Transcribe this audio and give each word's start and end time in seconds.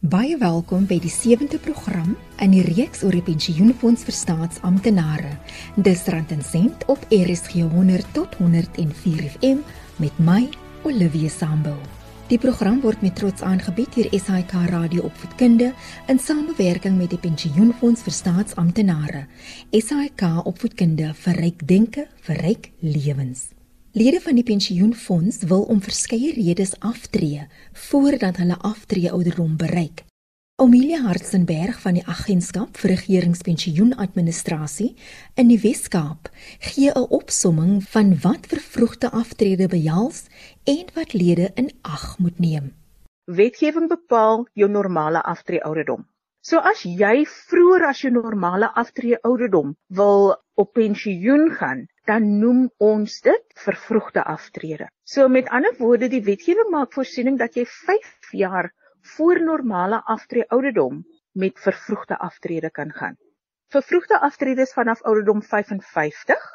Baie 0.00 0.38
welkom 0.40 0.86
by 0.88 0.96
die 0.96 1.10
7de 1.12 1.58
program 1.60 2.14
in 2.40 2.54
die 2.54 2.62
reeks 2.64 3.02
oor 3.04 3.12
die 3.12 3.26
pensioenfonds 3.26 4.06
vir 4.06 4.16
staatsamptenare. 4.16 5.34
Dis 5.76 6.06
rand 6.08 6.32
en 6.32 6.40
sent 6.40 6.86
op 6.88 7.04
RSG 7.12 7.66
100 7.68 8.08
tot 8.16 8.38
104 8.40 9.26
FM 9.34 9.60
met 10.00 10.16
my 10.24 10.48
Olivia 10.88 11.28
Sambo. 11.28 11.76
Die 12.32 12.40
program 12.40 12.80
word 12.80 13.04
met 13.04 13.20
trots 13.20 13.44
aangebied 13.44 13.92
deur 13.92 14.08
SAK 14.16 14.56
Radio 14.72 15.04
Opvoedkunde 15.04 15.74
in 16.08 16.18
samewerking 16.18 16.96
met 16.96 17.12
die 17.12 17.20
pensioenfonds 17.20 18.00
vir 18.08 18.20
staatsamptenare. 18.22 19.26
SAK 19.68 20.46
Opvoedkunde 20.48 21.12
vir 21.12 21.44
ryk 21.44 21.68
denke, 21.68 22.08
vir 22.24 22.46
ryk 22.48 22.72
lewens. 22.80 23.50
Lede 23.92 24.20
van 24.20 24.36
die 24.38 24.44
pensioenfonds 24.46 25.40
wil 25.50 25.64
om 25.66 25.80
verskeie 25.82 26.28
redes 26.36 26.76
aftree 26.78 27.48
voordat 27.88 28.36
hulle 28.38 28.54
aftree 28.62 29.10
ouderdom 29.10 29.56
bereik. 29.58 30.04
Amelia 30.62 31.00
Hartzenberg 31.02 31.80
van 31.82 31.98
die 31.98 32.04
Agentskap 32.06 32.78
vir 32.78 32.92
Regeringspensioenadministrasie 32.92 34.94
in 35.34 35.50
die 35.50 35.58
Wes-Kaap 35.58 36.30
gee 36.68 36.92
'n 36.92 37.10
opsomming 37.18 37.82
van 37.82 38.14
wat 38.22 38.46
vervroegde 38.46 39.10
aftrede 39.10 39.66
behels 39.66 40.22
en 40.64 40.86
wat 40.94 41.12
lede 41.12 41.50
in 41.54 41.70
ag 41.82 42.18
moet 42.18 42.38
neem. 42.38 42.72
Wetgewing 43.24 43.88
bepaal 43.88 44.46
jou 44.54 44.70
normale 44.70 45.22
aftree 45.22 45.64
ouderdom. 45.64 46.06
So 46.40 46.58
as 46.58 46.82
jy 46.82 47.26
vroeër 47.26 47.88
as 47.88 48.00
jou 48.00 48.12
normale 48.12 48.74
aftree 48.74 49.18
ouderdom 49.22 49.76
wil 49.88 50.36
op 50.54 50.72
pensioen 50.72 51.50
gaan, 51.50 51.86
dan 52.10 52.26
noem 52.42 52.62
ons 52.82 53.20
dit 53.22 53.44
vervroegde 53.64 54.22
aftrede. 54.26 54.88
So 55.06 55.28
met 55.28 55.50
ander 55.54 55.76
woorde, 55.78 56.08
die 56.10 56.24
wetgewing 56.26 56.70
maak 56.72 56.94
voorsiening 56.96 57.36
dat 57.38 57.54
jy 57.54 57.64
5 57.70 58.32
jaar 58.34 58.72
voor 59.14 59.38
normale 59.44 60.00
aftrede 60.14 60.48
ouderdom 60.56 61.04
met 61.32 61.60
vervroegde 61.62 62.18
aftrede 62.18 62.70
kan 62.70 62.90
gaan. 62.92 63.14
Vervroegde 63.70 64.18
aftrede 64.20 64.66
is 64.66 64.74
vanaf 64.74 65.02
ouderdom 65.06 65.42
55. 65.42 66.48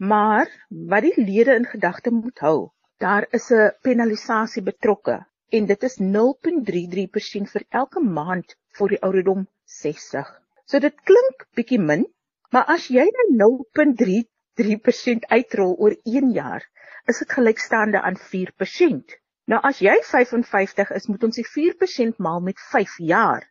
Maar 0.00 0.48
wat 0.68 1.04
die 1.04 1.24
lede 1.24 1.58
in 1.60 1.68
gedagte 1.68 2.10
moet 2.10 2.38
hou, 2.38 2.70
daar 2.96 3.26
is 3.36 3.50
'n 3.50 3.76
penalisasie 3.82 4.62
betrokke 4.62 5.26
en 5.48 5.66
dit 5.66 5.82
is 5.82 5.98
0.33% 5.98 7.52
vir 7.52 7.64
elke 7.68 8.00
maand 8.00 8.56
voor 8.78 8.88
die 8.88 9.02
ouderdom 9.02 9.48
60. 9.64 10.26
So 10.64 10.78
dit 10.78 11.00
klink 11.04 11.46
bietjie 11.54 11.78
min, 11.78 12.06
maar 12.50 12.64
as 12.64 12.88
jy 12.88 13.04
nou 13.36 13.64
0.3 13.76 14.24
3% 14.58 15.26
uitrol 15.28 15.74
oor 15.78 15.96
1 16.04 16.32
jaar, 16.32 16.64
is 17.06 17.18
dit 17.22 17.32
gelykstaande 17.32 18.00
aan 18.00 18.18
4%. 18.32 19.16
Nou 19.50 19.60
as 19.66 19.80
jy 19.82 19.96
55 20.06 20.90
is, 20.98 21.06
moet 21.10 21.24
ons 21.26 21.38
die 21.40 21.46
4% 21.46 22.18
maal 22.18 22.40
met 22.40 22.58
5 22.72 22.98
jaar. 23.12 23.46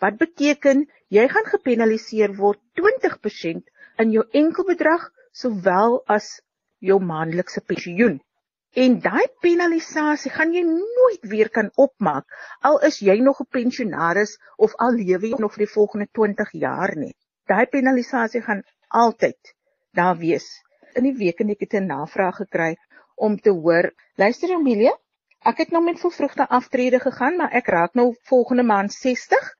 Wat 0.00 0.16
beteken 0.20 0.84
jy 1.08 1.24
gaan 1.32 1.48
gepenaliseer 1.48 2.36
word 2.36 2.60
20% 2.80 3.68
in 4.04 4.12
jou 4.12 4.24
enkelbedrag 4.32 5.10
sowel 5.32 6.00
as 6.12 6.30
jou 6.84 6.98
maandelikse 7.00 7.62
pensioen. 7.64 8.20
En 8.76 8.98
daai 9.00 9.24
penalisasie 9.40 10.32
gaan 10.32 10.52
jy 10.52 10.62
nooit 10.68 11.22
weer 11.32 11.48
kan 11.48 11.70
opmaak 11.80 12.26
al 12.70 12.76
is 12.88 12.98
jy 13.08 13.16
nog 13.28 13.40
'n 13.40 13.48
pensionaris 13.58 14.36
of 14.56 14.74
al 14.86 14.92
lewe 15.00 15.30
jy 15.32 15.38
nog 15.40 15.54
vir 15.54 15.64
die 15.64 15.74
volgende 15.74 16.08
20 16.12 16.52
jaar 16.64 16.96
nie. 16.96 17.14
Daai 17.48 17.66
penalisasie 17.76 18.42
gaan 18.42 18.62
altyd 18.88 19.55
daar 19.96 20.16
wees. 20.20 20.46
In 20.98 21.04
die 21.08 21.16
week 21.16 21.40
en 21.42 21.50
ek 21.54 21.64
het 21.64 21.74
'n 21.78 21.90
navraag 21.90 22.36
gekry 22.42 22.76
om 23.16 23.36
te 23.40 23.50
hoor, 23.50 23.92
luister 24.22 24.52
Amelia, 24.54 24.92
ek 25.50 25.58
het 25.62 25.70
nou 25.74 25.82
met 25.84 26.00
vervroegde 26.00 26.48
aftrede 26.58 27.00
gegaan, 27.00 27.36
maar 27.36 27.52
ek 27.52 27.66
raak 27.74 27.94
nou 27.94 28.14
volgende 28.30 28.62
maand 28.62 28.92
60, 28.92 29.52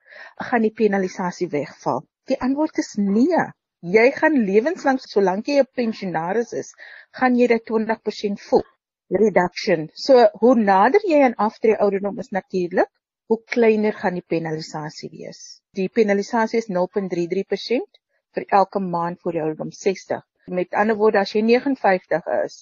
gaan 0.49 0.61
die 0.61 0.73
penalisasie 0.81 1.49
wegval. 1.49 2.03
Die 2.25 2.39
antwoord 2.41 2.77
is 2.77 2.93
nee. 2.99 3.45
Jy 3.79 4.11
gaan 4.11 4.33
lewenslank 4.45 4.99
solank 4.99 5.47
jy 5.47 5.59
'n 5.59 5.71
pensionaris 5.79 6.53
is, 6.53 6.73
gaan 7.11 7.35
jy 7.35 7.47
dit 7.47 7.63
20% 7.71 8.41
voel. 8.49 8.65
Reduction. 9.09 9.89
So 9.93 10.27
hoe 10.41 10.55
nader 10.55 11.01
jy 11.07 11.21
aan 11.23 11.35
aftrede 11.35 11.79
ouderdom 11.79 12.19
is 12.19 12.29
natuurlik, 12.29 12.89
hoe 13.27 13.43
kleiner 13.43 13.93
gaan 13.93 14.13
die 14.13 14.25
penalisasie 14.27 15.09
wees. 15.11 15.61
Die 15.71 15.89
penalisasie 15.89 16.59
is 16.59 16.67
0.33% 16.67 18.01
vir 18.37 18.45
elke 18.59 18.79
maand 18.79 19.21
voor 19.21 19.33
die 19.35 19.41
ouderdom 19.41 19.71
60. 19.73 20.21
Met 20.53 20.75
ander 20.77 20.95
woorde, 20.99 21.23
as 21.23 21.33
jy 21.33 21.41
59 21.41 22.29
is, 22.43 22.61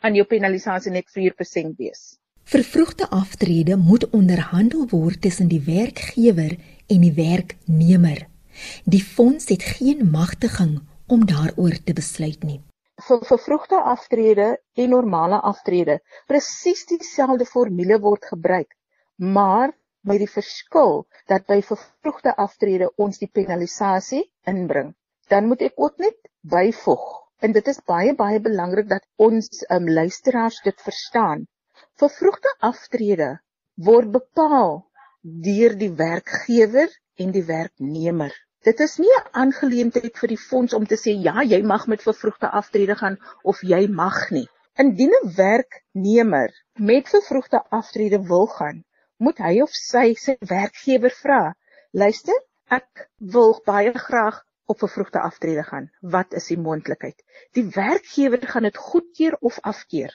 gaan 0.00 0.16
jou 0.16 0.24
penalisasie 0.32 0.92
net 0.94 1.10
4% 1.16 1.76
wees. 1.78 2.16
Vervroegde 2.50 3.06
aftrede 3.14 3.76
moet 3.76 4.08
onderhandel 4.16 4.88
word 4.90 5.20
tussen 5.26 5.50
die 5.52 5.60
werkgewer 5.66 6.56
en 6.90 7.04
die 7.04 7.12
werknemer. 7.14 8.24
Die 8.84 9.02
fonds 9.04 9.46
het 9.52 9.62
geen 9.76 10.08
magtiging 10.10 10.80
om 11.06 11.26
daaroor 11.26 11.76
te 11.84 11.94
besluit 11.94 12.42
nie. 12.42 12.58
Vir 13.00 13.22
vervroegde 13.24 13.78
aftrede 13.92 14.48
en 14.76 14.90
normale 14.92 15.38
aftrede, 15.52 16.00
presies 16.28 16.82
dieselfde 16.90 17.46
formule 17.48 18.00
word 18.02 18.26
gebruik, 18.32 18.74
maar 19.16 19.72
met 20.04 20.20
die 20.20 20.32
verskil 20.32 21.04
dat 21.30 21.46
by 21.48 21.60
vervroegde 21.64 22.34
aftrede 22.36 22.90
ons 22.96 23.20
die 23.22 23.30
penalisasie 23.32 24.24
inbring 24.48 24.92
dan 25.30 25.46
moet 25.46 25.62
ek 25.68 25.78
ook 25.78 25.96
net 26.02 26.18
byvoeg 26.54 27.06
en 27.46 27.54
dit 27.56 27.68
is 27.72 27.80
baie 27.88 28.12
baie 28.18 28.40
belangrik 28.44 28.88
dat 28.90 29.06
ons 29.26 29.62
um, 29.76 29.86
luisteraars 29.88 30.58
dit 30.66 30.82
verstaan. 30.86 31.46
Vervroegde 32.02 32.52
aftrede 32.68 33.30
word 33.88 34.10
bepaal 34.16 34.74
deur 35.46 35.76
die 35.82 35.92
werkgewer 35.96 36.90
en 37.22 37.32
die 37.36 37.44
werknemer. 37.44 38.34
Dit 38.64 38.80
is 38.84 38.98
nie 39.00 39.12
'n 39.18 39.28
aangeleentheid 39.42 40.18
vir 40.22 40.32
die 40.34 40.40
fonds 40.48 40.74
om 40.76 40.86
te 40.86 40.98
sê 41.02 41.14
ja, 41.28 41.42
jy 41.52 41.62
mag 41.62 41.86
met 41.86 42.02
vervroegde 42.08 42.50
aftrede 42.60 42.96
gaan 43.02 43.16
of 43.42 43.62
jy 43.72 43.86
mag 44.02 44.18
nie. 44.30 44.46
Indien 44.76 45.14
'n 45.22 45.32
werknemer 45.36 46.50
met 46.74 47.08
vervroegde 47.08 47.62
aftrede 47.80 48.20
wil 48.32 48.46
gaan, 48.58 48.84
moet 49.16 49.38
hy 49.38 49.60
of 49.62 49.72
sy 49.72 50.14
sy 50.14 50.36
werkgewer 50.40 51.14
vra: 51.22 51.42
"Luister, 51.92 52.36
ek 52.68 53.08
wil 53.18 53.60
baie 53.64 53.92
graag 53.94 54.44
op 54.72 54.78
vervroegde 54.82 55.20
aftrede 55.20 55.62
gaan. 55.66 55.90
Wat 56.00 56.34
is 56.40 56.46
die 56.52 56.58
moontlikheid? 56.58 57.22
Die 57.58 57.66
werkgewer 57.74 58.46
gaan 58.52 58.68
dit 58.68 58.76
goedkeur 58.90 59.36
of 59.50 59.58
afkeur. 59.72 60.14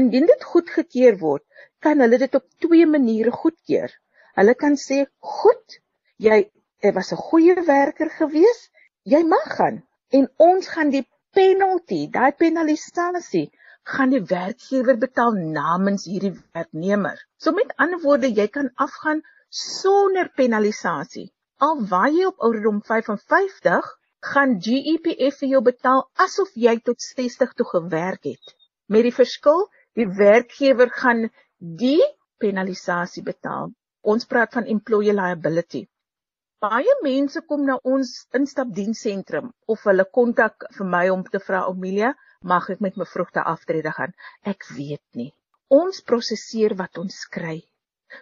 Indien 0.00 0.26
dit 0.28 0.44
goedgekeur 0.44 1.18
word, 1.18 1.44
kan 1.84 2.00
hulle 2.04 2.18
dit 2.22 2.34
op 2.38 2.46
twee 2.64 2.86
maniere 2.86 3.32
goedkeur. 3.34 3.92
Hulle 4.38 4.54
kan 4.54 4.76
sê, 4.76 5.04
"Goed, 5.18 5.78
jy 6.16 6.38
was 6.94 7.12
'n 7.12 7.22
goeie 7.28 7.54
werker 7.66 8.10
gewees. 8.10 8.60
Jy 9.02 9.22
mag 9.24 9.48
gaan." 9.56 9.82
En 10.10 10.28
ons 10.36 10.68
gaan 10.68 10.90
die 10.90 11.06
penalty, 11.32 12.08
daai 12.10 12.32
penalisasie, 12.32 13.50
gaan 13.82 14.10
die 14.10 14.22
werkgewer 14.30 14.98
betaal 14.98 15.32
namens 15.32 16.04
hierdie 16.04 16.34
werknemer. 16.52 17.26
So 17.36 17.52
met 17.52 17.74
ander 17.76 18.00
woorde, 18.00 18.28
jy 18.28 18.46
kan 18.48 18.70
afgaan 18.74 19.22
sonder 19.48 20.30
penalisasie. 20.36 21.32
Al 21.66 21.80
waai 21.90 22.12
jy 22.14 22.26
op 22.28 22.44
ouderdom 22.46 22.76
55, 22.88 23.86
gaan 24.32 24.52
GEPF 24.66 25.40
vir 25.40 25.48
jou 25.52 25.60
betaal 25.68 26.04
asof 26.24 26.52
jy 26.64 26.74
tot 26.88 27.02
60 27.02 27.54
toe 27.58 27.66
gewerk 27.70 28.28
het. 28.30 28.52
Met 28.86 29.02
die 29.08 29.14
verskil, 29.16 29.64
die 29.98 30.06
werkgewer 30.20 30.92
gaan 31.00 31.24
die 31.82 32.02
penalisasie 32.44 33.24
betaal. 33.26 33.72
Ons 34.12 34.28
praat 34.30 34.54
van 34.54 34.70
employee 34.74 35.16
liability. 35.18 35.80
Baie 36.62 36.94
mense 37.02 37.42
kom 37.50 37.66
na 37.66 37.80
ons 37.96 38.12
instapdiensentrum 38.38 39.50
of 39.74 39.82
hulle 39.90 40.06
kontak 40.20 40.68
vir 40.78 40.90
my 40.94 41.04
om 41.14 41.26
te 41.26 41.42
vra 41.48 41.64
Amelia, 41.72 42.12
mag 42.42 42.70
ek 42.70 42.86
met 42.86 43.02
my 43.02 43.06
vrugte 43.16 43.42
aftrede 43.54 43.90
gaan? 43.98 44.14
Ek 44.46 44.62
weet 44.76 45.02
nie. 45.18 45.32
Ons 45.82 46.04
prosesseer 46.06 46.78
wat 46.78 47.02
ons 47.02 47.18
kry. 47.26 47.58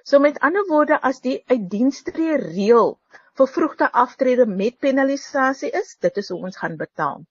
So 0.08 0.18
met 0.24 0.38
ander 0.46 0.64
woorde 0.68 0.96
as 1.08 1.20
die 1.24 1.36
uitdienstree 1.52 2.40
reël 2.42 2.96
vervroegde 3.36 3.88
aftrede 3.92 4.46
met 4.46 4.78
penalisasie 4.80 5.70
is, 5.70 5.96
dit 6.00 6.16
is 6.22 6.28
hoe 6.32 6.42
ons 6.48 6.56
gaan 6.56 6.76
betaal. 6.80 7.24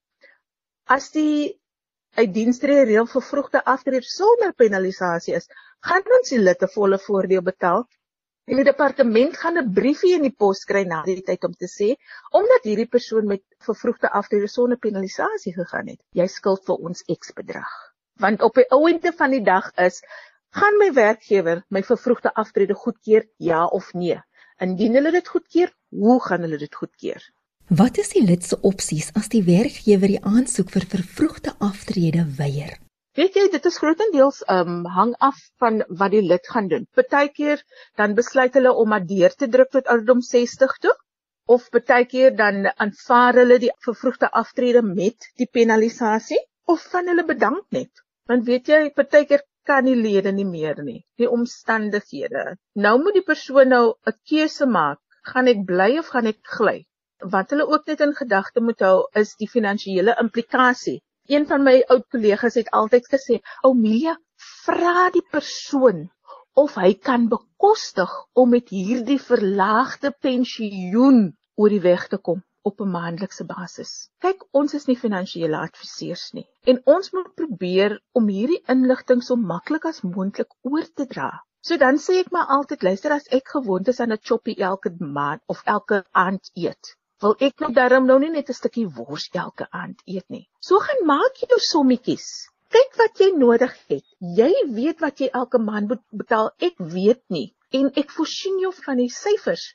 As 0.85 1.09
die 1.15 1.55
uitdienstree 2.15 2.85
reël 2.85 3.07
vervroegde 3.09 3.63
aftrede 3.65 4.05
sonder 4.07 4.53
penalisasie 4.53 5.35
is, 5.35 5.49
gaan 5.89 6.05
ons 6.19 6.33
die 6.33 6.41
lid 6.41 6.61
'n 6.63 6.73
volle 6.75 6.99
voordeel 7.07 7.41
betaal. 7.41 7.85
En 8.45 8.59
die 8.61 8.67
departement 8.67 9.37
gaan 9.41 9.57
'n 9.57 9.73
briefie 9.73 10.13
in 10.15 10.21
die 10.27 10.35
pos 10.43 10.63
kry 10.69 10.83
na 10.85 11.01
die 11.03 11.21
tyd 11.29 11.43
om 11.49 11.53
te 11.53 11.69
sê 11.71 11.87
omdat 12.39 12.69
hierdie 12.69 12.91
persoon 12.97 13.25
met 13.33 13.41
vervroegde 13.67 14.11
aftrede 14.19 14.47
sonder 14.47 14.77
penalisasie 14.77 15.53
gegaan 15.53 15.87
het, 15.87 16.01
jy 16.13 16.27
skuld 16.27 16.61
vir 16.65 16.75
ons 16.89 17.03
X 17.19 17.33
bedrag. 17.33 17.73
Want 18.21 18.41
op 18.41 18.55
die 18.55 18.69
ouente 18.69 19.11
van 19.11 19.31
die 19.31 19.43
dag 19.43 19.71
is 19.87 20.01
gaan 20.59 20.77
my 20.77 20.91
werkgewer 20.93 21.65
my 21.69 21.81
vervroegde 21.83 22.33
aftrede 22.33 22.77
goedkeur 22.85 23.25
ja 23.37 23.65
of 23.65 23.93
nee? 23.93 24.21
Indien 24.63 24.93
hulle 24.95 25.11
dit 25.11 25.27
goedkeur, 25.27 25.71
hoe 26.03 26.19
gaan 26.27 26.45
hulle 26.45 26.57
dit 26.61 26.75
goedkeur? 26.81 27.21
Wat 27.81 27.97
is 27.97 28.11
die 28.13 28.23
lid 28.23 28.43
se 28.45 28.57
opsies 28.69 29.11
as 29.19 29.29
die 29.33 29.43
werkgewer 29.45 30.11
die 30.11 30.23
aansoek 30.31 30.73
vir 30.73 30.83
vervroegde 30.95 31.55
aftrede 31.67 32.25
weier? 32.39 32.75
Weet 33.15 33.37
jy, 33.39 33.45
dit 33.53 33.65
is 33.69 33.79
grootendeels 33.79 34.41
um 34.51 34.83
hang 34.97 35.13
af 35.27 35.39
van 35.63 35.79
wat 36.01 36.11
die 36.11 36.21
lid 36.21 36.47
gaan 36.51 36.67
doen. 36.73 36.85
Partykeer 36.99 37.63
dan 38.01 38.15
besluit 38.17 38.57
hulle 38.59 38.73
om 38.81 38.91
maar 38.91 39.05
deur 39.11 39.33
te 39.33 39.47
druk 39.55 39.71
tot 39.77 39.87
ouderdom 39.93 40.21
60 40.29 40.75
toe 40.85 40.93
of 41.55 41.69
partykeer 41.75 42.35
dan 42.35 42.67
aanvaar 42.85 43.39
hulle 43.41 43.57
die 43.63 43.71
vervroegde 43.87 44.29
aftrede 44.41 44.81
met 44.87 45.29
die 45.41 45.47
penalisasie 45.57 46.41
of 46.75 46.83
van 46.91 47.07
hulle 47.13 47.25
bedank 47.25 47.63
net. 47.77 48.03
Want 48.29 48.45
weet 48.49 48.73
jy, 48.73 48.81
partykeer 48.99 49.45
kan 49.65 49.87
die 49.89 49.95
lede 49.97 50.31
nie 50.35 50.45
meer 50.45 50.81
nie, 50.83 50.99
die 51.17 51.29
omstandighede. 51.29 52.57
Nou 52.85 52.97
moet 53.01 53.17
die 53.19 53.27
persoon 53.29 53.71
nou 53.73 53.85
'n 54.11 54.17
keuse 54.29 54.67
maak, 54.77 54.99
gaan 55.31 55.49
ek 55.51 55.65
bly 55.69 55.89
of 56.01 56.11
gaan 56.13 56.29
ek 56.31 56.39
gly? 56.57 56.77
Wat 57.33 57.53
hulle 57.53 57.67
ook 57.67 57.85
net 57.91 58.03
in 58.05 58.13
gedagte 58.19 58.61
moet 58.61 58.81
hou 58.85 58.97
is 59.21 59.35
die 59.41 59.49
finansiële 59.49 60.15
implikasie. 60.23 60.97
Een 61.35 61.47
van 61.49 61.63
my 61.65 61.75
oud 61.95 62.05
kollegas 62.13 62.57
het 62.61 62.71
altyd 62.79 63.07
gesê, 63.13 63.39
"Oumilia, 63.69 64.17
vra 64.65 65.09
die 65.09 65.25
persoon 65.31 66.09
of 66.53 66.75
hy 66.75 66.93
kan 66.93 67.29
bekostig 67.29 68.11
om 68.33 68.49
met 68.49 68.69
hierdie 68.69 69.21
verlaagde 69.21 70.11
pensioen 70.27 71.23
oor 71.55 71.69
die 71.69 71.85
weg 71.91 72.07
te 72.07 72.17
kom." 72.17 72.43
op 72.65 72.79
'n 72.81 72.91
maandelikse 72.91 73.45
basis. 73.45 73.89
Kyk, 74.25 74.45
ons 74.59 74.73
is 74.77 74.87
nie 74.89 74.97
finansiële 74.97 75.57
adviseurs 75.67 76.23
nie 76.37 76.45
en 76.71 76.79
ons 76.93 77.11
moet 77.17 77.27
probeer 77.41 77.99
om 78.19 78.31
hierdie 78.35 78.61
inligting 78.73 79.21
so 79.27 79.35
maklik 79.51 79.85
as 79.89 80.01
moontlik 80.01 80.55
oor 80.71 80.87
te 81.01 81.05
dra. 81.11 81.27
So 81.65 81.77
dan 81.81 81.95
sê 82.01 82.15
ek 82.21 82.27
maar 82.33 82.51
altyd, 82.53 82.83
luister 82.85 83.13
as 83.13 83.23
ek 83.35 83.47
gewoond 83.55 83.87
is 83.91 83.99
aan 84.03 84.11
'n 84.13 84.23
choppie 84.29 84.53
elke 84.67 84.89
maand 85.17 85.41
of 85.53 85.63
elke 85.75 85.97
aand 86.23 86.51
eet, 86.63 86.91
wil 87.23 87.33
ek 87.47 87.63
nou 87.63 87.69
darm 87.77 88.05
nou 88.09 88.17
nie 88.23 88.29
net 88.33 88.51
'n 88.51 88.57
stukkie 88.57 88.83
wors 88.97 89.25
elke 89.43 89.65
aand 89.79 90.03
eet 90.15 90.27
nie. 90.35 90.43
So 90.67 90.77
gaan 90.87 91.01
maak 91.11 91.41
jou 91.41 91.59
sommetjies. 91.67 92.27
Kyk 92.75 92.99
wat 93.01 93.23
jy 93.23 93.29
nodig 93.37 93.73
het. 93.93 94.05
Jy 94.41 94.51
weet 94.77 95.01
wat 95.05 95.23
jy 95.23 95.31
elke 95.41 95.61
maand 95.69 95.89
moet 95.93 96.03
betaal. 96.21 96.51
Ek 96.69 96.77
weet 96.97 97.23
nie 97.37 97.47
en 97.79 97.89
ek 98.03 98.13
voorsien 98.17 98.61
jou 98.61 98.71
van 98.85 99.01
die 99.01 99.09
syfers 99.09 99.65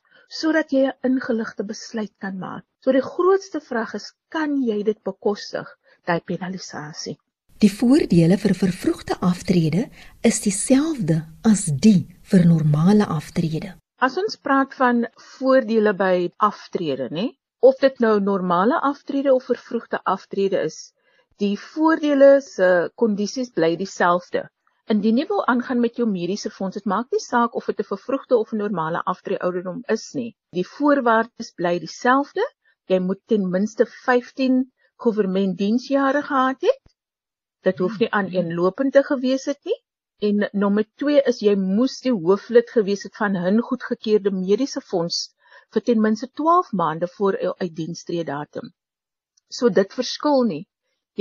sodat 0.40 0.70
jy 0.76 0.84
'n 0.86 1.10
ingeligte 1.10 1.66
besluit 1.72 2.14
kan 2.20 2.38
maak. 2.38 2.64
So 2.84 2.92
die 2.92 3.06
grootste 3.12 3.60
vraag 3.60 3.94
is, 3.98 4.12
kan 4.28 4.62
jy 4.62 4.82
dit 4.92 5.02
bekostig, 5.02 5.66
daai 6.06 6.20
penalisasie? 6.20 7.18
Die 7.60 7.68
voordele 7.68 8.38
vir 8.40 8.54
vervroegde 8.56 9.18
aftrede 9.20 9.82
is 10.28 10.38
dieselfde 10.40 11.16
as 11.44 11.66
die 11.86 12.06
vir 12.30 12.46
normale 12.48 13.04
aftrede. 13.14 13.74
As 14.06 14.16
ons 14.22 14.38
praat 14.40 14.72
van 14.78 15.02
voordele 15.34 15.92
by 15.98 16.30
aftrede, 16.48 17.10
nê, 17.12 17.26
of 17.60 17.76
dit 17.84 18.00
nou 18.00 18.14
normale 18.30 18.80
aftrede 18.90 19.34
of 19.34 19.50
vervroegde 19.52 20.00
aftrede 20.14 20.64
is, 20.70 20.78
die 21.36 21.52
voordele 21.66 22.30
se 22.48 22.70
kondisies 23.02 23.52
bly 23.52 23.74
dieselfde. 23.76 24.46
Indien 24.88 25.20
jy 25.20 25.28
wil 25.28 25.44
aangaan 25.52 25.84
met 25.84 26.00
jou 26.00 26.08
mediese 26.08 26.48
fonds, 26.56 26.80
dit 26.80 26.88
maak 26.88 27.12
nie 27.12 27.20
saak 27.20 27.60
of 27.60 27.68
dit 27.68 27.84
'n 27.84 27.90
vervroegde 27.92 28.40
of 28.40 28.54
'n 28.54 28.64
normale 28.64 29.04
aftreeouderdom 29.04 29.84
is 29.98 30.14
nie. 30.14 30.32
Die 30.56 30.64
voorwaardes 30.64 31.52
bly 31.60 31.78
dieselfde. 31.78 32.52
Jy 32.88 33.04
moet 33.04 33.20
ten 33.26 33.50
minste 33.50 33.84
15 33.84 34.62
goewermentdiensjare 34.96 36.22
gehad 36.22 36.64
het. 36.64 36.79
Dit 37.66 37.78
hoef 37.78 37.98
nie 38.00 38.10
aan 38.18 38.28
eenlopend 38.32 38.92
te 38.92 39.02
gewees 39.06 39.44
het 39.44 39.58
nie. 39.68 39.76
En 40.28 40.48
nommer 40.62 40.86
2 41.02 41.22
is 41.32 41.40
jy 41.44 41.54
moes 41.60 42.00
die 42.04 42.12
hooflid 42.12 42.70
gewees 42.76 43.02
het 43.08 43.16
van 43.16 43.36
'n 43.36 43.60
goedgekeurde 43.68 44.30
mediese 44.36 44.80
fonds 44.80 45.18
vir 45.74 45.82
ten 45.88 46.00
minste 46.00 46.28
12 46.40 46.72
maande 46.72 47.08
voor 47.16 47.38
jou 47.40 47.54
uitdienstree 47.58 48.24
datum. 48.24 48.72
So 49.48 49.68
dit 49.68 49.92
verskil 50.00 50.42
nie. 50.52 50.64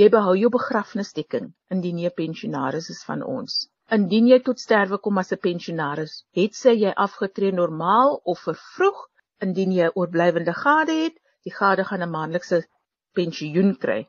Jy 0.00 0.08
behou 0.08 0.34
jou 0.38 0.50
begrafnisdekking 0.54 1.52
indien 1.76 1.98
jy 1.98 2.10
'n 2.10 2.18
pensionaris 2.22 2.90
is 2.94 3.02
van 3.04 3.22
ons. 3.22 3.68
Indien 3.96 4.26
jy 4.30 4.38
tot 4.48 4.60
sterwe 4.60 4.98
kom 4.98 5.18
as 5.18 5.32
'n 5.32 5.40
pensionaris, 5.46 6.24
het 6.40 6.54
sy 6.54 6.74
jy 6.84 6.92
afgetree 7.06 7.52
normaal 7.52 8.20
of 8.24 8.44
vervroeg, 8.48 9.00
indien 9.46 9.72
jy 9.72 9.90
oorblywende 9.94 10.54
gade 10.54 10.96
het, 11.04 11.16
die 11.44 11.54
gade 11.60 11.84
gaan 11.84 12.02
'n 12.02 12.10
maandelikse 12.10 12.64
pensioen 13.12 13.76
kry. 13.76 14.06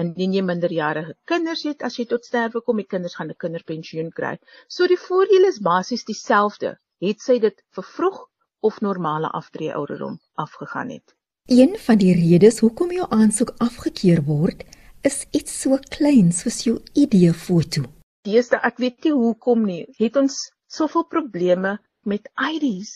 Indien 0.00 0.32
jy 0.32 0.42
minderjarige 0.48 1.14
kinders 1.28 1.62
het, 1.68 1.82
as 1.82 1.98
jy 1.98 2.06
tot 2.08 2.24
sterwe 2.24 2.62
kom, 2.64 2.78
die 2.80 2.88
kinders 2.88 3.16
gaan 3.18 3.30
'n 3.30 3.40
kinderpensioen 3.44 4.10
kry. 4.18 4.38
So 4.68 4.86
die 4.86 5.00
voordele 5.06 5.48
is 5.52 5.60
basies 5.60 6.04
dieselfde, 6.04 6.78
het 7.00 7.20
sy 7.20 7.38
dit 7.38 7.64
vervroeg 7.76 8.20
of 8.60 8.80
normale 8.80 9.28
aftree 9.40 9.74
ouderdom 9.74 10.20
afgegaan 10.34 10.90
het. 10.96 11.14
Een 11.46 11.76
van 11.78 11.98
die 11.98 12.14
redes 12.14 12.60
hoekom 12.64 12.92
jou 12.92 13.06
aansoek 13.10 13.54
afgekeur 13.58 14.22
word, 14.24 14.64
is 15.02 15.26
iets 15.30 15.60
so 15.60 15.78
klein 15.96 16.32
soos 16.32 16.62
jou 16.64 16.78
ID-foto. 16.94 17.82
Deesdae 18.24 18.60
ek 18.62 18.78
weet 18.78 19.04
nie 19.04 19.12
hoekom 19.12 19.64
nie, 19.66 19.84
het 19.98 20.16
ons 20.16 20.36
soveel 20.70 21.04
probleme 21.04 21.78
met 22.06 22.30
IDs 22.38 22.92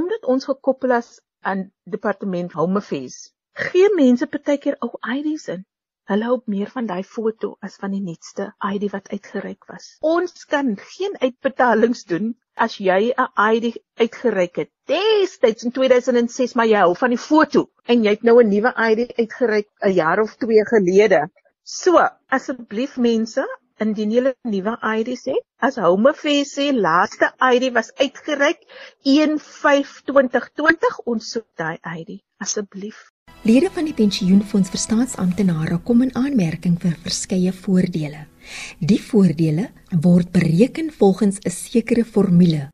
omdat 0.00 0.24
ons 0.24 0.44
gekoppel 0.46 0.94
is 0.96 1.18
aan 1.42 1.72
departement 1.84 2.52
Home 2.52 2.78
Affairs. 2.78 3.32
Gee 3.58 3.88
mense 3.96 4.26
partykeer 4.26 4.76
ou 4.86 4.92
IDs 5.16 5.48
in. 5.48 5.64
Hulle 6.10 6.26
hou 6.26 6.36
meer 6.50 6.70
van 6.74 6.88
daai 6.90 7.04
foto 7.06 7.48
as 7.66 7.76
van 7.80 7.92
die 7.94 8.00
nuutste 8.02 8.48
ID 8.68 8.88
wat 8.90 9.10
uitgereik 9.14 9.68
was. 9.70 9.84
Ons 10.12 10.46
kan 10.54 10.72
geen 10.94 11.12
uitbetalings 11.20 12.00
doen 12.12 12.32
as 12.66 12.74
jy 12.86 13.12
'n 13.24 13.28
ID 13.56 13.76
uitgereik 14.02 14.56
het. 14.62 14.70
Destyds 14.90 15.68
in 15.68 15.74
2006 15.76 16.56
maar 16.58 16.66
jy 16.66 16.80
hou 16.82 16.96
van 17.02 17.14
die 17.14 17.20
foto 17.26 17.62
en 17.86 18.02
jy 18.02 18.16
het 18.16 18.26
nou 18.26 18.36
'n 18.42 18.50
nuwe 18.54 18.72
ID 18.88 19.14
uitgereik 19.22 19.68
'n 19.86 19.94
jaar 20.00 20.20
of 20.24 20.34
2 20.42 20.66
gelede. 20.72 21.20
So, 21.62 22.02
asseblief 22.38 22.96
mense, 22.96 23.46
indien 23.78 24.10
julle 24.10 24.34
nuwe 24.42 24.74
ID 24.98 25.08
het, 25.14 25.44
as 25.58 25.76
Home 25.76 26.10
Affairs 26.10 26.58
sê 26.58 26.72
laaste 26.74 27.30
ID 27.52 27.72
was 27.78 27.94
uitgereik 27.94 28.60
1/5/2020, 29.14 30.98
ons 31.04 31.30
soek 31.30 31.48
daai 31.56 31.78
ID 32.00 32.20
asseblief. 32.40 32.98
Lede 33.40 33.70
van 33.72 33.86
die 33.88 33.94
pensioenfonds 33.96 34.68
vir 34.68 34.80
staatsamptenare 34.82 35.78
kom 35.88 36.02
in 36.04 36.10
aanmerking 36.12 36.74
vir 36.82 36.92
verskeie 37.00 37.54
voordele. 37.56 38.26
Die 38.84 39.00
voordele 39.00 39.72
word 40.04 40.28
bereken 40.34 40.90
volgens 40.92 41.38
'n 41.40 41.50
sekere 41.50 42.04
formule. 42.04 42.68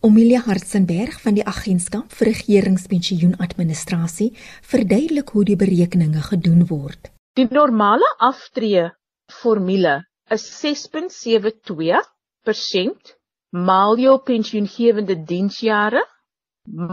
Omilia 0.00 0.40
Hartzenberg 0.44 1.20
van 1.20 1.34
die 1.34 1.46
Agentskap 1.46 2.12
vir 2.12 2.26
Regeringspensioenadministrasie 2.26 4.36
verduidelik 4.60 5.28
hoe 5.28 5.44
die 5.44 5.56
berekeninge 5.56 6.20
gedoen 6.20 6.66
word. 6.66 7.10
Die 7.36 7.48
normale 7.50 8.16
aftree 8.18 8.90
formule 9.32 10.04
is 10.28 10.60
6.72% 10.60 13.16
maal 13.50 13.98
jou 13.98 14.18
pensioengewende 14.18 15.24
diensjare 15.24 16.04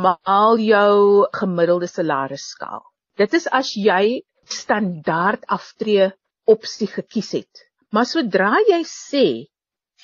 maal 0.05 0.59
jou 0.59 1.27
gemiddelde 1.31 1.87
salarisskaal. 1.87 2.90
Dit 3.19 3.33
is 3.33 3.47
as 3.47 3.73
jy 3.75 4.23
standaard 4.45 5.43
aftree 5.47 6.11
opsie 6.47 6.87
gekies 6.87 7.31
het. 7.39 7.65
Maar 7.91 8.07
sodra 8.07 8.53
jy 8.69 8.81
sê 8.87 9.25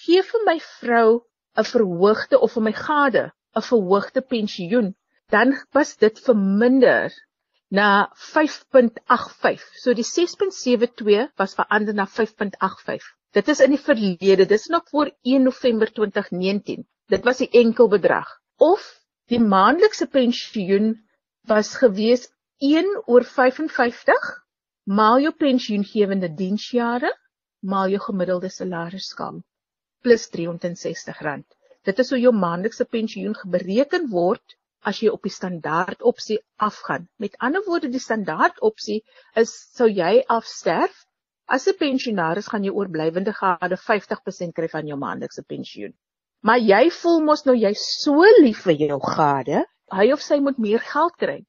gee 0.04 0.24
vir 0.32 0.44
my 0.46 0.58
vrou 0.80 1.10
'n 1.58 1.68
verhoogde 1.72 2.40
of 2.40 2.54
vir 2.54 2.64
my 2.68 2.74
gade 2.80 3.24
'n 3.56 3.68
verhoogde 3.70 4.22
pensioen, 4.22 4.96
dan 5.32 5.56
was 5.74 5.96
dit 5.98 6.20
verminder 6.20 7.14
na 7.70 8.10
5.85. 8.16 9.64
So 9.84 9.94
die 9.94 10.06
6.72 10.06 11.32
was 11.36 11.56
verander 11.56 11.94
na 11.94 12.06
5.85. 12.08 13.04
Dit 13.36 13.48
is 13.48 13.60
in 13.60 13.76
die 13.76 13.82
verlede, 13.82 14.46
dis 14.46 14.68
nog 14.68 14.88
voor 14.90 15.12
1 15.22 15.44
November 15.44 15.92
2019. 15.92 16.88
Dit 17.08 17.24
was 17.24 17.38
die 17.38 17.50
enkel 17.52 17.88
bedrag. 17.88 18.30
Of 18.58 18.86
die 19.28 19.40
maandelikse 19.40 20.08
pensioen 20.08 20.96
was 21.48 21.76
gewees 21.76 22.28
1 22.60 22.88
oor 23.06 23.22
55 23.22 24.30
maal 25.00 25.20
jou 25.22 25.32
pensioengewende 25.42 26.28
diensjare 26.38 27.12
maal 27.62 27.92
jou 27.94 28.00
gemiddelde 28.02 28.50
salarisskaal 28.50 29.36
plus 30.02 30.24
R360. 30.32 31.44
Dit 31.86 32.00
is 32.02 32.10
hoe 32.10 32.18
jou 32.20 32.32
maandelikse 32.34 32.88
pensioen 32.90 33.36
bereken 33.56 34.08
word 34.10 34.56
as 34.82 35.04
jy 35.04 35.12
op 35.14 35.22
die 35.30 35.34
standaard 35.36 36.02
opsie 36.02 36.40
afgaan. 36.58 37.06
Met 37.22 37.38
ander 37.38 37.62
woorde, 37.68 37.92
die 37.94 38.02
standaard 38.02 38.58
opsie 38.62 39.04
is 39.36 39.54
sou 39.78 39.86
jy 39.86 40.24
afsterf 40.26 41.06
as 41.46 41.68
'n 41.68 41.78
pensionaris 41.78 42.50
gaan 42.50 42.64
jy 42.66 42.74
oorblywende 42.74 43.36
gade 43.38 43.78
50% 43.78 44.56
kry 44.58 44.68
van 44.68 44.88
jou 44.88 44.98
maandelikse 44.98 45.44
pensioen. 45.44 45.94
Maar 46.42 46.58
jy 46.58 46.90
voel 46.90 47.22
mos 47.22 47.46
nou 47.46 47.56
jy 47.56 47.74
so 47.76 48.26
lief 48.42 48.66
vir 48.66 48.82
jou 48.88 49.00
gade, 49.00 49.64
hy 49.94 50.12
of 50.12 50.22
sy 50.22 50.40
moet 50.40 50.58
meer 50.58 50.80
geld 50.80 51.14
kry 51.18 51.46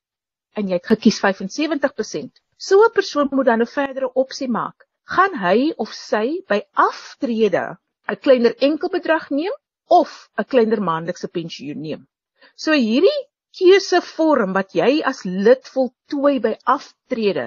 en 0.59 0.69
jy 0.71 0.79
het 0.81 0.91
gekies 0.93 1.19
75%. 1.23 2.43
So 2.69 2.85
'n 2.85 2.95
persoon 2.99 3.29
moet 3.31 3.47
dan 3.47 3.63
'n 3.63 3.75
verdere 3.79 4.13
opsie 4.23 4.51
maak. 4.59 4.87
Gaan 5.17 5.35
hy 5.41 5.73
of 5.85 5.93
sy 5.95 6.43
by 6.49 6.61
aftrede 6.89 7.65
'n 8.13 8.21
kleiner 8.25 8.55
enkelbedrag 8.69 9.31
neem 9.31 9.55
of 10.01 10.31
'n 10.39 10.49
kleiner 10.53 10.81
maandelikse 10.89 11.29
pensioen 11.29 11.81
neem? 11.81 12.03
So 12.57 12.73
hierdie 12.73 13.21
keusevorm 13.59 14.53
wat 14.59 14.75
jy 14.81 14.91
as 15.11 15.25
lid 15.25 15.71
voltooi 15.75 16.35
by 16.47 16.55
aftrede, 16.77 17.47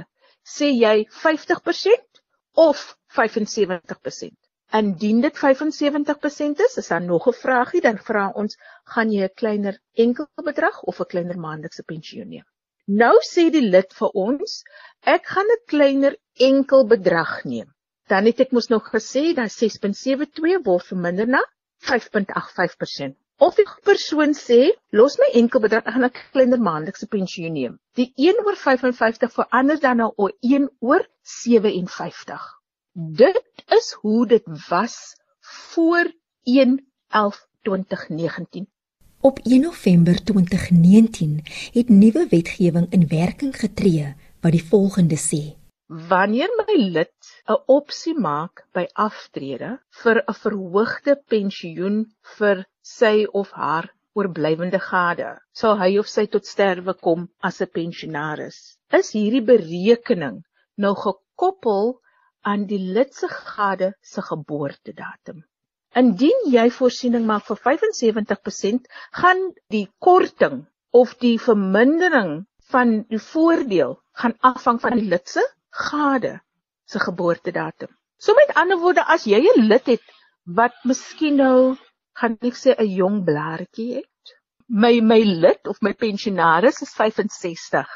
sê 0.56 0.72
jy 0.72 0.96
50% 1.24 2.22
of 2.68 2.98
75%. 3.18 4.38
Indien 4.80 5.20
dit 5.22 5.38
75% 5.44 6.64
is, 6.66 6.78
is 6.78 6.88
daar 6.88 7.04
nog 7.04 7.28
'n 7.28 7.40
vraagie, 7.44 7.82
dan 7.82 7.98
vra 7.98 8.30
ons, 8.44 8.58
gaan 8.96 9.12
jy 9.12 9.24
'n 9.28 9.36
kleiner 9.36 9.80
enkelbedrag 10.06 10.84
of 10.84 11.00
'n 11.00 11.12
kleiner 11.14 11.38
maandelikse 11.38 11.84
pensioen 11.84 12.30
neem? 12.30 12.48
Nou 13.00 13.14
sê 13.24 13.44
die 13.54 13.62
lid 13.64 13.94
vir 13.96 14.10
ons, 14.22 14.54
ek 15.16 15.28
gaan 15.34 15.52
'n 15.54 15.60
kleiner 15.72 16.14
enkelbedrag 16.48 17.34
neem. 17.52 17.70
Dan 18.12 18.24
het 18.28 18.40
ek 18.44 18.52
mos 18.52 18.68
nog 18.74 18.86
gesê 18.96 19.24
dat 19.38 19.54
6.72 19.54 20.66
word 20.66 20.86
verminder 20.90 21.28
na 21.28 21.42
5.85%. 21.90 23.16
Of 23.48 23.54
die 23.56 23.70
persoon 23.88 24.32
sê, 24.38 24.60
los 24.92 25.18
my 25.22 25.30
enkelbedrag, 25.40 25.84
ek 25.86 25.94
gaan 25.94 26.08
'n 26.10 26.18
kleiner 26.34 26.62
maandelikse 26.68 27.08
pensioen 27.16 27.54
neem. 27.54 27.74
Die 27.96 28.10
1 28.18 28.38
oor 28.46 28.58
55 28.66 29.32
verander 29.40 29.78
dan 29.80 29.98
na 29.98 30.12
nou 30.18 30.30
1 30.42 30.70
oor 30.80 31.04
57. 31.22 32.44
Dit 33.24 33.38
is 33.80 33.88
hoe 34.02 34.28
dit 34.28 34.46
was 34.70 35.16
voor 35.40 36.06
1/11/2019. 36.44 38.68
Op 39.24 39.40
1 39.44 39.62
November 39.62 40.24
2019 40.24 41.42
het 41.72 41.90
nuwe 41.90 42.28
wetgewing 42.30 42.88
in 42.90 43.08
werking 43.08 43.56
getree 43.56 44.16
wat 44.42 44.52
die 44.52 44.64
volgende 44.70 45.18
sê: 45.24 45.42
Wanneer 46.10 46.50
my 46.62 46.78
lid 46.96 47.30
'n 47.46 47.60
opsie 47.76 48.16
maak 48.28 48.64
by 48.78 48.88
aftrede 49.06 49.70
vir 50.02 50.22
'n 50.24 50.38
verhoogde 50.44 51.16
pensioen 51.34 52.00
vir 52.38 52.66
sy 52.82 53.28
of 53.44 53.52
haar 53.52 53.92
oorblywende 54.18 54.82
gade, 54.88 55.30
sal 55.54 55.78
hy 55.84 55.92
of 56.02 56.10
sy 56.16 56.26
tot 56.26 56.50
sterwe 56.54 56.94
kom 56.94 57.30
as 57.50 57.62
'n 57.62 57.74
pensionaris. 57.78 58.60
Is 59.02 59.14
hierdie 59.20 59.46
berekening 59.54 60.42
nou 60.78 60.96
gekoppel 61.06 62.00
aan 62.42 62.66
die 62.66 62.84
lid 62.98 63.14
se 63.14 63.30
gade 63.30 63.94
se 64.02 64.22
geboortedatum? 64.32 65.46
Indien 66.00 66.46
jy 66.48 66.70
voorsiening 66.72 67.26
maak 67.28 67.44
vir 67.50 67.58
75%, 67.66 68.86
gaan 69.22 69.42
die 69.74 69.88
korting 70.00 70.62
of 70.92 71.18
die 71.20 71.38
vermindering 71.40 72.46
van 72.72 73.02
die 73.12 73.20
voordeel 73.20 73.98
gaan 74.22 74.38
afhang 74.52 74.80
van 74.84 74.96
die 75.00 75.10
lid 75.12 75.28
se 75.28 75.44
gade 75.72 76.40
se 76.88 77.00
geboortedatum. 77.00 77.92
So 78.18 78.36
met 78.38 78.56
ander 78.56 78.80
woorde, 78.80 79.04
as 79.04 79.26
jy 79.26 79.42
'n 79.42 79.68
lid 79.68 79.86
het 79.88 80.04
wat 80.46 80.76
miskien 80.86 81.36
nou 81.36 81.76
gaan 82.20 82.38
ek 82.42 82.56
sê 82.56 82.76
'n 82.78 82.88
jong 82.88 83.24
blaartjie 83.26 83.96
het, 83.96 84.36
my 84.68 85.00
my 85.02 85.22
lid 85.24 85.68
of 85.68 85.82
my 85.82 85.94
pensionaris 85.94 86.82
is 86.82 86.94
65, 86.96 87.88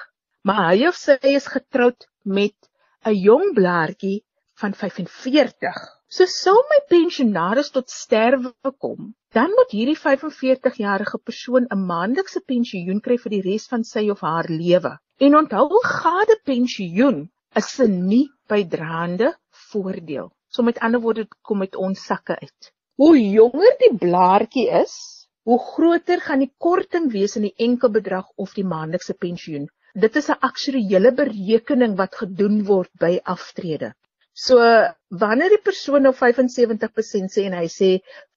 maar 0.43 0.71
hy 0.71 0.87
of 0.87 0.95
sy 0.95 1.17
is 1.21 1.47
getroud 1.47 2.07
met 2.23 2.55
'n 3.05 3.15
jong 3.15 3.53
blaartjie 3.55 4.23
van 4.59 4.73
45. 4.73 5.94
So 6.07 6.25
sou 6.29 6.55
my 6.69 6.77
pensionaris 6.91 7.71
tot 7.75 7.89
sterwe 7.89 8.51
kom, 8.83 9.13
dan 9.33 9.53
moet 9.57 9.71
hierdie 9.73 9.97
45-jarige 9.97 11.17
persoon 11.29 11.65
'n 11.75 11.85
maandelikse 11.91 12.41
pensioen 12.51 12.99
kry 13.07 13.17
vir 13.23 13.33
die 13.33 13.41
res 13.45 13.65
van 13.71 13.83
sy 13.91 14.03
of 14.13 14.21
haar 14.21 14.45
lewe. 14.49 14.91
En 15.19 15.37
onthou, 15.39 15.65
gade 15.95 16.37
pensioen 16.51 17.17
is 17.61 17.71
'n 17.79 17.97
nie 18.11 18.27
bydraende 18.47 19.33
voordeel. 19.71 20.29
So 20.47 20.61
met 20.63 20.79
ander 20.79 21.01
woorde 21.01 21.27
kom 21.41 21.65
dit 21.65 21.75
ons 21.75 22.05
sakke 22.05 22.37
uit. 22.39 22.71
Hoe 23.01 23.17
jonger 23.17 23.75
die 23.79 23.93
blaartjie 24.05 24.69
is, 24.83 24.95
hoe 25.43 25.59
groter 25.59 26.21
gaan 26.21 26.45
die 26.45 26.53
korting 26.57 27.11
wees 27.11 27.35
in 27.35 27.49
die 27.49 27.55
enkelbedrag 27.67 28.29
of 28.35 28.53
die 28.53 28.63
maandelikse 28.75 29.17
pensioen. 29.25 29.67
Dit 29.93 30.15
is 30.21 30.29
'n 30.29 30.41
aktuariële 30.49 31.11
berekening 31.23 31.97
wat 31.97 32.15
gedoen 32.15 32.63
word 32.65 32.91
by 32.99 33.19
aftrede. 33.23 33.95
So 34.35 34.59
wanneer 35.23 35.55
die 35.55 35.63
persoon 35.63 36.03
nou 36.03 36.13
75% 36.13 37.31
sê 37.31 37.47
en 37.49 37.57
hy 37.57 37.67
sê 37.71 37.91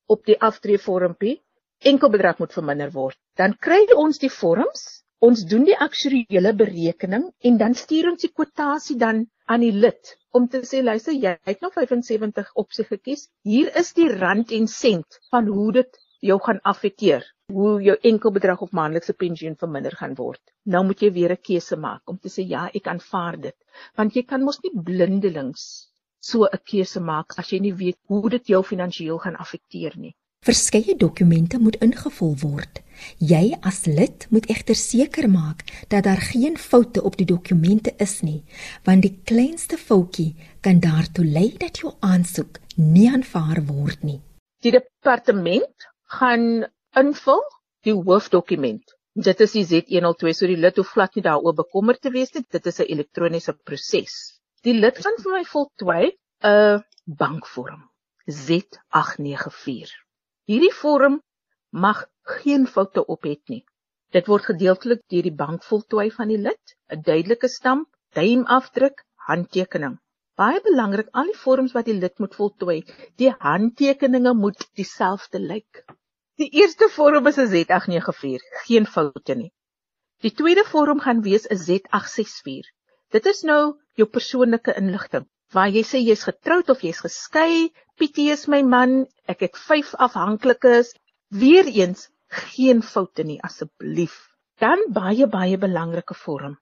op 0.07 0.25
die 0.31 0.39
aftreevormpie 0.51 1.37
enkelbedrag 1.91 2.39
moet 2.39 2.55
verminder 2.55 2.91
word, 2.95 3.19
dan 3.39 3.55
kry 3.67 3.85
ons 3.95 4.19
die 4.23 4.33
vorms 4.33 4.87
Ons 5.27 5.41
doen 5.51 5.65
die 5.67 5.75
aktuariële 5.85 6.51
berekening 6.59 7.25
en 7.49 7.57
dan 7.61 7.73
stuur 7.79 8.07
ons 8.13 8.23
die 8.23 8.31
kwotasie 8.31 8.95
dan 8.99 9.25
aan 9.51 9.65
die 9.65 9.73
lid 9.85 10.13
om 10.39 10.45
te 10.53 10.61
sê 10.71 10.83
luister 10.85 11.17
jy 11.17 11.33
het 11.49 11.65
nog 11.65 11.73
75 11.75 12.53
opsie 12.63 12.85
gekies. 12.87 13.25
Hier 13.43 13.73
is 13.81 13.91
die 13.97 14.07
rand 14.13 14.55
en 14.55 14.71
sent 14.71 15.19
van 15.33 15.51
hoe 15.51 15.73
dit 15.81 15.99
jou 16.29 16.39
gaan 16.45 16.63
affekteer. 16.73 17.27
Hoe 17.51 17.83
jou 17.83 17.97
enkelbedrag 18.13 18.63
of 18.63 18.77
maandelikse 18.79 19.17
pensioen 19.25 19.59
verminder 19.59 19.99
gaan 19.99 20.15
word. 20.15 20.43
Nou 20.71 20.85
moet 20.87 21.03
jy 21.03 21.11
weer 21.19 21.35
'n 21.35 21.43
keuse 21.51 21.81
maak 21.89 22.03
om 22.07 22.19
te 22.23 22.31
sê 22.31 22.47
ja, 22.47 22.69
ek 22.73 22.87
aanvaar 22.87 23.41
dit. 23.49 23.59
Want 23.97 24.15
jy 24.15 24.23
kan 24.23 24.45
mos 24.45 24.63
nie 24.63 24.75
blindelings 24.91 25.88
so 26.21 26.45
'n 26.45 26.63
keuse 26.71 27.01
maak 27.01 27.39
as 27.39 27.53
jy 27.53 27.61
nie 27.61 27.75
weet 27.75 27.99
hoe 28.09 28.31
dit 28.31 28.47
jou 28.47 28.63
finansiëel 28.63 29.19
gaan 29.19 29.37
affekteer 29.37 29.95
nie. 29.97 30.15
Verskeie 30.47 30.95
dokumente 30.97 31.59
moet 31.59 31.77
ingevul 31.83 32.37
word. 32.41 32.79
Jy 33.19 33.57
as 33.71 33.87
lid 33.87 34.27
moet 34.31 34.47
egter 34.51 34.79
seker 34.79 35.29
maak 35.31 35.65
dat 35.89 36.05
daar 36.05 36.23
geen 36.31 36.57
foute 36.59 37.03
op 37.03 37.17
die 37.17 37.27
dokumente 37.27 37.95
is 37.99 38.21
nie, 38.23 38.45
want 38.85 39.03
die 39.03 39.19
kleinste 39.25 39.77
foutjie 39.77 40.37
kan 40.61 40.81
daartoe 40.81 41.25
lei 41.25 41.49
dat 41.59 41.83
jou 41.83 41.95
aansoek 42.01 42.61
nie 42.77 43.09
aanvaar 43.11 43.65
word 43.67 44.03
nie. 44.03 44.21
Die 44.63 44.73
departement 44.75 45.89
gaan 46.19 46.67
invul 46.97 47.43
die 47.87 47.95
hoofdokument. 47.95 48.95
Dit 49.19 49.41
is 49.41 49.53
die 49.59 49.67
Z102, 49.67 50.35
so 50.35 50.47
die 50.47 50.59
lid 50.59 50.79
hoef 50.79 50.95
glad 50.95 51.15
nie 51.19 51.27
daaroor 51.27 51.55
bekommerd 51.59 52.01
te 52.03 52.15
wees 52.15 52.31
nie. 52.35 52.45
Dit 52.51 52.67
is 52.67 52.79
'n 52.81 52.91
elektroniese 52.95 53.59
proses. 53.65 54.38
Die 54.67 54.73
lid 54.75 54.97
gaan 54.99 55.17
vir 55.23 55.33
my 55.33 55.45
voltooi 55.49 56.05
'n 56.49 56.81
bankvorm 57.19 57.83
Z894. 58.39 59.91
Hierdie 60.51 60.73
vorm 60.79 61.19
mag 61.85 62.01
geen 62.41 62.65
foute 62.67 63.05
op 63.15 63.29
het 63.29 63.53
nie. 63.53 63.61
Dit 64.17 64.27
word 64.27 64.49
gedeeltelik 64.51 65.05
deur 65.15 65.29
die 65.29 65.39
bank 65.43 65.63
voltooi 65.63 66.09
van 66.17 66.33
die 66.35 66.41
lid, 66.47 66.75
'n 66.91 67.05
duidelike 67.07 67.49
stamp, 67.49 67.87
duimafdruk, 68.19 69.05
handtekening. 69.29 69.95
Baie 70.35 70.61
belangrik, 70.67 71.09
al 71.13 71.31
die 71.31 71.39
vorms 71.45 71.77
wat 71.79 71.87
die 71.87 71.99
lid 72.01 72.19
moet 72.19 72.35
voltooi, 72.35 72.81
die 73.23 73.31
handtekeninge 73.31 74.35
moet 74.35 74.67
dieselfde 74.81 75.39
lyk. 75.39 75.85
Die 76.43 76.51
eerste 76.63 76.89
vorm 76.97 77.31
is 77.31 77.39
'n 77.39 77.47
Z894, 77.55 78.43
geen 78.67 78.87
foute 78.87 79.35
nie. 79.35 79.53
Die 80.27 80.35
tweede 80.35 80.65
vorm 80.65 80.99
gaan 81.07 81.23
wees 81.23 81.47
'n 81.47 81.63
Z864. 81.69 82.75
Dit 83.15 83.27
is 83.27 83.43
nou 83.49 83.63
jou 83.97 84.07
persoonlike 84.15 84.75
inligting 84.81 85.27
waar 85.57 85.71
jy 85.73 85.83
sê 85.91 85.99
jy's 86.05 86.25
getroud 86.29 86.71
of 86.73 86.83
jy's 86.85 86.99
geskei, 87.01 87.71
Pietie 87.99 88.29
is 88.31 88.45
my 88.53 88.61
man, 88.63 89.07
ek 89.33 89.41
het 89.47 89.57
5 89.59 89.95
afhanklikes, 90.07 90.93
weer 91.43 91.67
eens 91.67 92.05
geen 92.29 92.83
foute 92.85 93.25
nie 93.25 93.39
asseblief. 93.49 94.19
Dan 94.61 94.85
baie 94.99 95.27
baie 95.33 95.57
belangrike 95.59 96.15
vorm. 96.15 96.59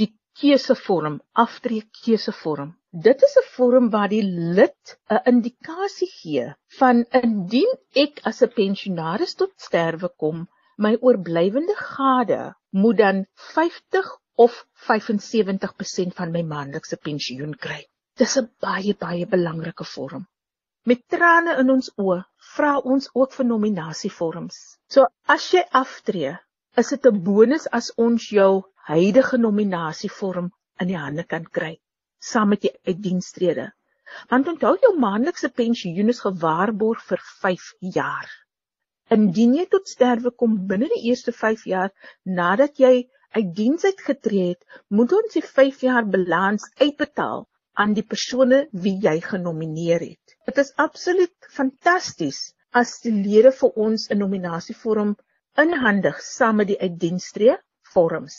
Die 0.00 0.10
keusevorm, 0.40 1.20
aftreekeusevorm. 1.44 2.74
Dit 3.06 3.22
is 3.28 3.38
'n 3.38 3.46
vorm 3.54 3.88
waar 3.94 4.10
die 4.12 4.26
lid 4.58 4.96
'n 5.08 5.22
indikasie 5.32 6.10
gee 6.18 6.50
van 6.80 7.04
indien 7.22 7.72
ek 8.04 8.20
as 8.24 8.42
'n 8.42 8.54
pensionaris 8.60 9.34
tot 9.34 9.52
sterwe 9.68 10.10
kom, 10.24 10.46
my 10.76 10.96
oorblywende 11.00 11.76
gade 11.76 12.54
moet 12.70 12.98
dan 13.04 13.26
50 13.54 14.16
of 14.44 14.56
75% 14.88 16.16
van 16.20 16.32
my 16.32 16.42
maandelikse 16.52 16.98
pensioen 17.08 17.54
kry. 17.66 17.80
Dis 18.16 18.36
'n 18.40 18.50
baie 18.66 18.94
baie 19.04 19.26
belangrike 19.36 19.86
vorm. 19.94 20.26
Met 20.84 21.06
trane 21.08 21.56
in 21.60 21.70
ons 21.70 21.90
oë 22.06 22.18
vra 22.56 22.74
ons 22.78 23.08
ook 23.14 23.32
vir 23.38 23.46
nominasievorms. 23.46 24.58
So 24.88 25.06
as 25.36 25.50
jy 25.52 25.64
aftree, 25.84 26.36
is 26.76 26.92
dit 26.94 27.06
'n 27.06 27.24
bonus 27.30 27.66
as 27.80 27.90
ons 27.96 28.30
jou 28.30 28.52
huidige 28.92 29.38
nominasievorm 29.38 30.52
in 30.80 30.88
die 30.88 31.02
hande 31.04 31.24
kan 31.24 31.44
kry 31.44 31.76
saam 32.26 32.48
met 32.48 32.64
die 32.64 32.72
uitdienstrede. 32.88 33.70
Want 34.30 34.48
onthou 34.48 34.74
jou 34.82 34.92
maandelikse 35.02 35.50
pensioen 35.60 36.12
is 36.12 36.22
gewaarborg 36.24 37.02
vir 37.10 37.22
5 37.42 37.72
jaar. 37.96 38.30
Indien 39.16 39.54
jy 39.58 39.66
tot 39.70 39.90
sterwe 39.90 40.32
kom 40.42 40.56
binne 40.70 40.88
die 40.92 41.04
eerste 41.10 41.32
5 41.32 41.66
jaar 41.70 41.92
nadat 42.40 42.80
jy 42.82 42.94
uit 43.34 43.54
diens 43.56 43.84
uitgetree 43.84 44.48
het, 44.48 44.80
moet 44.88 45.12
ons 45.12 45.34
die 45.34 45.44
5 45.44 45.80
jaar 45.80 46.06
balans 46.06 46.66
uitbetaal 46.80 47.46
aan 47.82 47.94
die 47.96 48.04
persone 48.06 48.64
wie 48.84 48.94
jy 49.04 49.18
genomineer 49.24 50.00
het. 50.00 50.36
Dit 50.48 50.58
is 50.62 50.72
absoluut 50.80 51.48
fantasties 51.52 52.40
as 52.80 52.98
die 53.04 53.12
lede 53.12 53.52
vir 53.60 53.80
ons 53.86 54.08
'n 54.10 54.18
nominasievorm 54.22 55.16
inhandig 55.62 56.20
saam 56.24 56.60
met 56.60 56.68
die 56.72 56.80
uitdienstree 56.80 57.56
vorms. 57.94 58.36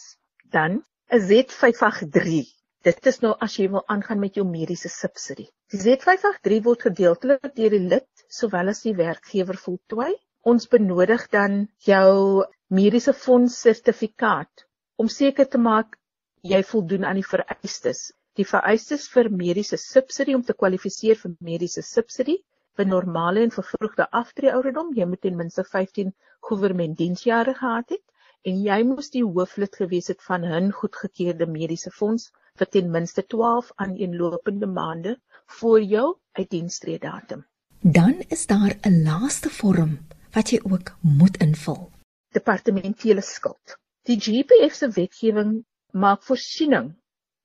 Dan 0.56 0.84
'n 1.12 1.22
Z583. 1.30 2.54
Dit 2.88 3.08
is 3.12 3.20
nou 3.22 3.34
as 3.46 3.58
jy 3.58 3.70
wil 3.70 3.84
aangaan 3.94 4.20
met 4.20 4.36
jou 4.36 4.46
mediese 4.46 4.90
subsidie. 4.90 5.50
Die 5.72 5.80
Z583 5.80 6.64
word 6.64 6.86
gedeeltelik 6.90 7.56
deur 7.56 7.70
die 7.70 7.88
lid 7.94 8.26
sowel 8.40 8.70
as 8.74 8.84
die 8.86 8.96
werkgewer 8.96 9.58
voltooi. 9.58 10.14
Ons 10.42 10.68
benodig 10.68 11.28
dan 11.30 11.68
jou 11.78 12.46
mediese 12.70 13.14
fonds 13.14 13.60
sertifikaat 13.66 14.67
om 14.98 15.08
seker 15.08 15.48
te 15.48 15.58
maak 15.58 15.98
jy 16.42 16.62
voldoen 16.64 17.06
aan 17.06 17.20
die 17.22 17.30
vereistes 17.34 18.12
die 18.38 18.46
vereistes 18.46 19.08
vir 19.14 19.30
mediese 19.34 19.78
subsidie 19.82 20.36
om 20.38 20.44
te 20.46 20.54
kwalifiseer 20.54 21.18
vir 21.24 21.34
mediese 21.52 21.82
subsidie. 21.82 22.44
vir 22.78 22.86
normale 22.86 23.42
en 23.42 23.52
vervroegde 23.54 24.06
aftreeouderdom. 24.20 24.92
Jy 24.94 25.06
moet 25.10 25.22
ten 25.26 25.38
minste 25.38 25.64
15 25.66 26.12
goewermentdiensjare 26.48 27.56
gehad 27.58 27.94
het 27.96 28.04
en 28.52 28.60
jy 28.66 28.78
moes 28.86 29.10
die 29.16 29.24
hooflid 29.26 29.80
gewees 29.80 30.12
het 30.14 30.22
van 30.28 30.46
'n 30.46 30.70
goedgekeurde 30.82 31.48
mediese 31.54 31.92
fonds 31.92 32.28
vir 32.62 32.70
ten 32.76 32.92
minste 32.98 33.24
12 33.36 33.72
aaneenlopende 33.86 34.70
maande 34.76 35.16
voor 35.60 35.82
jou 35.82 36.06
uitdienstree 36.38 37.00
datum. 37.00 37.46
Dan 37.82 38.22
is 38.30 38.46
daar 38.46 38.78
'n 38.86 39.04
laaste 39.10 39.50
vorm 39.50 39.98
wat 40.38 40.50
jy 40.52 40.60
ook 40.64 40.96
moet 41.02 41.38
invul. 41.38 41.92
Departementele 42.34 43.22
skuld. 43.22 43.78
Die 44.08 44.16
GPF 44.24 44.76
se 44.76 44.88
wetgewing 44.96 45.50
maak 45.92 46.22
voorsiening 46.24 46.94